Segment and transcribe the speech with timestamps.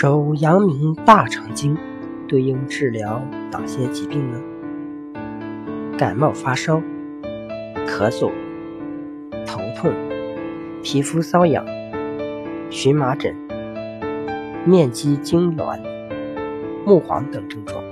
[0.00, 1.76] 手阳明大肠经
[2.26, 4.40] 对应治疗哪些疾病呢？
[5.98, 6.80] 感冒发烧、
[7.86, 8.30] 咳嗽、
[9.46, 9.92] 头痛、
[10.82, 11.62] 皮肤瘙痒、
[12.70, 13.36] 荨麻疹、
[14.64, 15.78] 面肌痉挛、
[16.86, 17.84] 目黄等症状。